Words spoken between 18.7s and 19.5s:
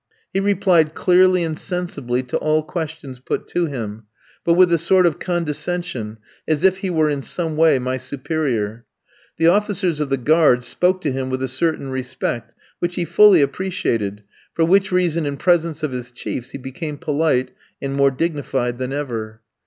than ever.